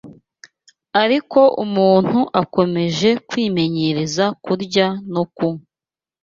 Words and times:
ariko 1.03 1.39
umuntu 1.63 2.19
akomeje 2.41 3.09
kwimenyereza 3.27 4.25
kurya 4.43 4.87
no 5.13 5.23
kunywa 5.35 5.63